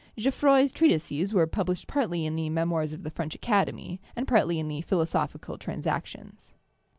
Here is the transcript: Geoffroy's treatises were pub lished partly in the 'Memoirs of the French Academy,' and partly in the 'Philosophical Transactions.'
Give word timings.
Geoffroy's 0.17 0.71
treatises 0.71 1.31
were 1.31 1.45
pub 1.45 1.67
lished 1.67 1.85
partly 1.85 2.25
in 2.25 2.35
the 2.35 2.49
'Memoirs 2.49 2.91
of 2.91 3.03
the 3.03 3.11
French 3.11 3.35
Academy,' 3.35 4.01
and 4.15 4.27
partly 4.27 4.57
in 4.59 4.67
the 4.67 4.81
'Philosophical 4.81 5.59
Transactions.' 5.59 6.55